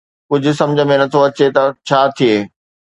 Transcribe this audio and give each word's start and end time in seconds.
ڪجهه 0.29 0.53
سمجهه 0.59 0.87
۾ 0.93 0.97
نه 1.01 1.07
ٿو 1.11 1.19
اچي 1.27 1.47
ته 1.55 1.63
ڇا 1.87 1.99
ٿئي 2.17 2.35